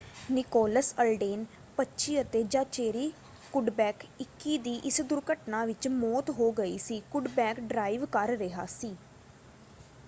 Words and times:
Nicholas 0.29 0.87
Alden 1.01 1.43
25 1.77 2.15
ਅਤੇ 2.21 2.41
Zachary 2.51 3.11
Cuddeback 3.53 4.05
21 4.23 4.57
ਦੀ 4.63 4.73
ਇਸ 4.85 4.99
ਦੁਰਘਟਨਾ 5.03 5.63
ਵਿੱਚ 5.65 5.87
ਮੌਤ 5.99 6.29
ਹੋ 6.39 6.51
ਗਈ 6.55 6.77
ਸੀ। 6.79 7.01
ਕੁੱਡਬੈਕ 7.11 7.59
ਡਰਾਈਵ 7.61 8.05
ਕਰ 8.11 8.35
ਰਿਹਾ 8.37 8.65
ਸੀ। 8.71 8.93